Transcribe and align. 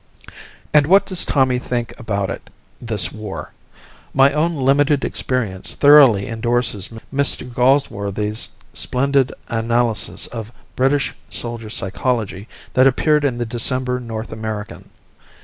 And 0.73 0.87
what 0.87 1.05
does 1.05 1.25
Tommy 1.27 1.59
think 1.59 1.93
about 1.99 2.31
it 2.31 2.49
this 2.81 3.11
war? 3.11 3.51
My 4.15 4.33
own 4.33 4.55
limited 4.55 5.05
experience 5.05 5.75
thoroughly 5.75 6.25
indorses 6.25 6.89
Mr. 7.13 7.47
Galsworthy's 7.47 8.49
splendid 8.73 9.31
analysis 9.47 10.25
of 10.25 10.51
British 10.75 11.13
soldier 11.29 11.69
psychology 11.69 12.47
that 12.73 12.87
appeared 12.87 13.23
in 13.23 13.37
the 13.37 13.45
December 13.45 13.99
North 13.99 14.31
American. 14.31 14.89